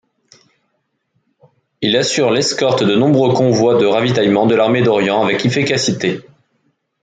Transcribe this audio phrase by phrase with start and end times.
[1.81, 6.21] Il assure l'escorte de nombreux convois de ravitaillement de l'Armée d'Orient, avec efficacité.